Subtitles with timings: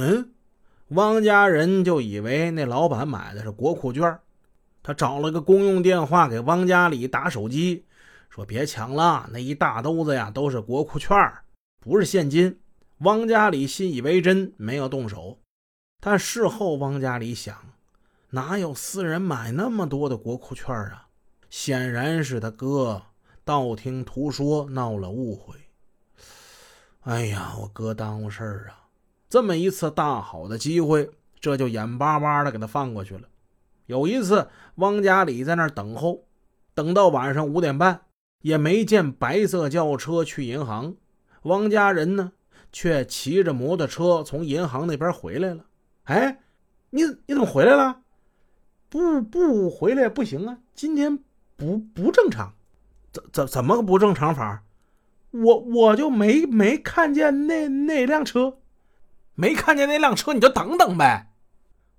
[0.00, 0.30] 嗯，
[0.90, 4.16] 汪家人就以为那老板买的是国库券，
[4.80, 7.84] 他找了个公用电话给汪家里打手机，
[8.30, 11.18] 说别抢了，那一大兜子呀都是国库券，
[11.80, 12.60] 不是现金。
[12.98, 15.40] 汪家里信以为真，没有动手。
[16.00, 17.56] 但事后汪家里想，
[18.30, 21.08] 哪有私人买那么多的国库券啊？
[21.50, 23.02] 显然是他哥
[23.44, 25.56] 道听途说，闹了误会。
[27.00, 28.86] 哎呀，我哥耽误事儿啊！
[29.28, 33.28] 这么一次大好的机会，这就眼巴巴的给他放过去了。
[33.86, 36.24] 有一次，汪家里在那儿等候，
[36.74, 38.02] 等到晚上五点半，
[38.42, 40.94] 也没见白色轿车去银行。
[41.42, 42.32] 汪家人呢，
[42.72, 45.64] 却骑着摩托车从银行那边回来了。
[46.04, 46.40] 哎，
[46.90, 48.00] 你你怎么回来了？
[48.88, 50.58] 不不回来不行啊！
[50.74, 51.18] 今天
[51.54, 52.54] 不不正常，
[53.12, 54.64] 怎怎怎么个不正常法？
[55.30, 58.56] 我我就没没看见那那辆车。
[59.40, 61.30] 没看见那辆车，你就等等呗。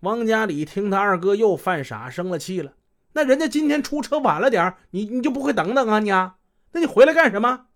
[0.02, 2.74] 汪家里听他二哥又犯傻，生了气了。
[3.14, 6.12] 那人家今天出车晚了点你你就不会等等啊你？
[6.12, 6.36] 啊？
[6.74, 7.68] 那你回来干什么？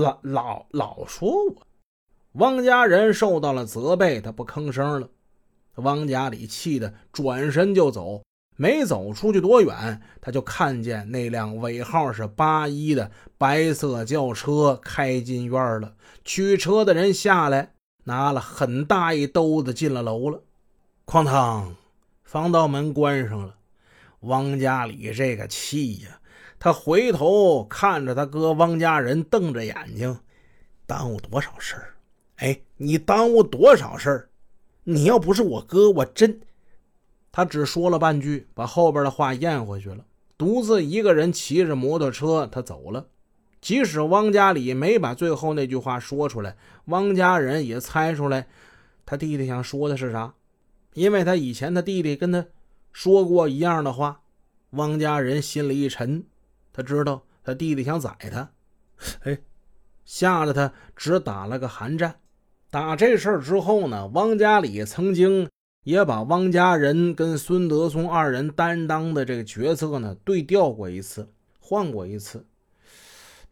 [0.00, 1.66] 老老老说我。
[2.32, 5.10] 汪家人受到了责备，他不吭声了。
[5.74, 8.22] 汪家里气得转身就走，
[8.56, 15.96] 没走出去多远，他就看见那辆尾号是八一的白色轿车开进院了。
[16.24, 17.74] 取车的人下来。
[18.04, 20.42] 拿了很大一兜子进了楼了，
[21.06, 21.76] 哐当，
[22.22, 23.56] 防盗门关上了。
[24.20, 26.20] 汪家里这个气呀，
[26.58, 30.20] 他回头看着他哥汪家人，瞪着眼睛，
[30.86, 31.94] 耽误多少事儿？
[32.36, 34.28] 哎，你耽误多少事儿？
[34.84, 36.40] 你要不是我哥，我真……
[37.30, 40.04] 他只说了半句，把后边的话咽回去了，
[40.36, 43.06] 独自一个人骑着摩托车，他走了。
[43.62, 48.46] 即使汪家里没把最后那句话说出来，汪家人也猜出来，
[49.06, 50.34] 他弟弟想说的是啥，
[50.92, 52.44] 因为他以前他弟弟跟他
[52.92, 54.18] 说过一样的话。
[54.72, 56.24] 汪家人心里一沉，
[56.72, 58.50] 他知道他弟弟想宰他，
[59.20, 59.38] 哎，
[60.04, 62.16] 吓得他只打了个寒战。
[62.70, 65.46] 打这事儿之后呢，汪家里曾经
[65.84, 71.28] 也把汪家人跟孙德松二人担当的这个角色呢对调过一次，
[71.60, 72.46] 换过一次。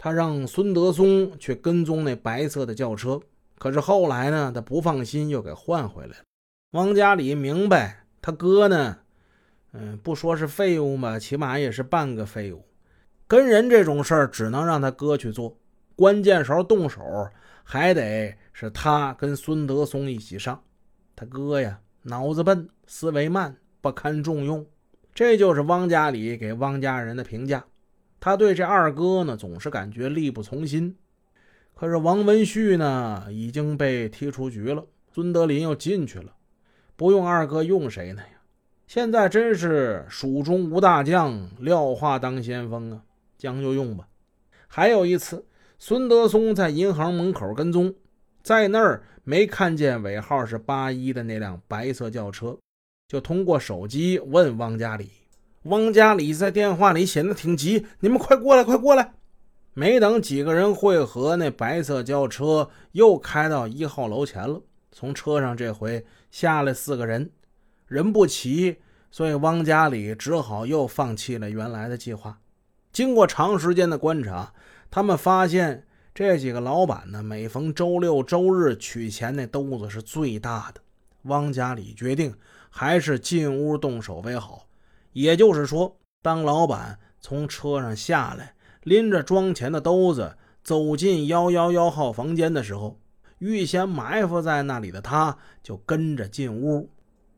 [0.02, 3.20] 他让孙德松去跟踪那白色的轿车，
[3.58, 6.24] 可是后来呢，他不放心，又给换回来了。
[6.70, 8.96] 汪家里明白他哥呢，
[9.74, 12.64] 嗯，不说是废物吧，起码也是半个废物。
[13.26, 15.54] 跟人这种事儿，只能让他哥去做，
[15.94, 17.02] 关键时候动手
[17.62, 20.58] 还得是他跟孙德松一起上。
[21.14, 24.64] 他哥呀，脑子笨，思维慢，不堪重用。
[25.12, 27.62] 这就是汪家里给汪家人的评价。
[28.20, 30.94] 他对这二哥呢，总是感觉力不从心。
[31.74, 36.34] 可是王文旭呢，已经被踢出局了，孙德林又进去了，
[36.94, 38.42] 不用二哥用谁呢呀？
[38.86, 43.02] 现在真是蜀中无大将，廖化当先锋啊，
[43.38, 44.06] 将就用吧。
[44.68, 45.46] 还有一次，
[45.78, 47.94] 孙德松在银行门口跟踪，
[48.42, 52.58] 在那儿没看见尾号是八一的那辆白色轿车，
[53.08, 55.08] 就通过手机问汪家里。
[55.64, 59.12] 汪家里在电话里显得挺急，你们快过来，快过来！
[59.74, 64.62] 没等几个人汇合，那白色轿车又开到一号楼前了。
[64.90, 67.30] 从车上这回下来四个人，
[67.86, 68.78] 人不齐，
[69.10, 72.38] 所以汪家里只好又放弃了原来的计划。
[72.90, 74.54] 经过长时间的观察，
[74.90, 80.80] 他们发现这几个老板呢，每逢周六周日取钱那兜子是最大的。
[81.24, 82.34] 汪家里决定
[82.70, 84.66] 还是进屋动手为好。
[85.12, 92.98] 也就是说，当老板从车上下来，拎着装钱的兜子走进幺幺幺号房间的时候，
[93.38, 96.90] 预先埋伏在那里的他就跟着进屋，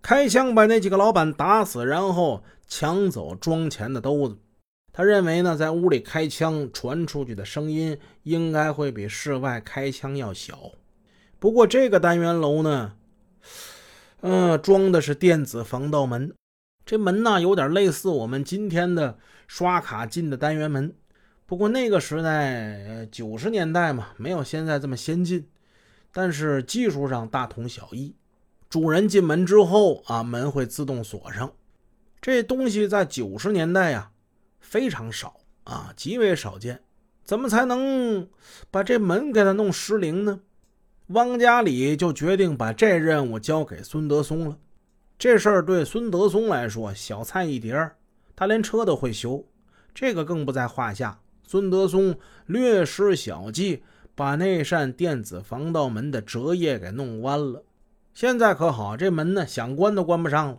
[0.02, 4.38] 开枪把那几个老板打死，然后抢走装钱的兜子。
[4.92, 10.72] 他认为呢，在屋里开枪传出去的声音应该会比室外开枪要小。
[11.38, 12.92] 不过这个单元楼呢，
[14.20, 16.34] 嗯，装的是电子防盗门。
[16.84, 20.94] 这门呢，有点类似我们今天的刷卡进的单元门，
[21.46, 25.46] 不过那个时代，九十年代嘛，没有现在这么先进，
[26.12, 28.14] 但是技术上大同小异。
[28.68, 31.52] 主人进门之后啊，门会自动锁上。
[32.20, 34.10] 这东西在九十年代呀，
[34.60, 36.82] 非常少啊，极为少见。
[37.22, 38.28] 怎么才能
[38.70, 40.40] 把这门给它弄失灵呢？
[41.08, 44.58] 汪家里就决定把这任务交给孙德松了。
[45.22, 47.94] 这事儿对孙德松来说小菜一碟儿，
[48.34, 49.46] 他连车都会修，
[49.94, 51.20] 这个更不在话下。
[51.46, 53.84] 孙德松略施小计，
[54.16, 57.62] 把那扇电子防盗门的折页给弄弯了。
[58.12, 60.58] 现在可好，这门呢想关都关不上了。